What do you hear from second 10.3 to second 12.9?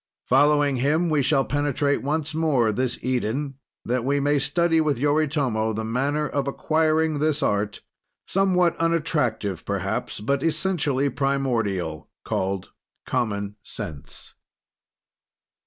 essentially primordial called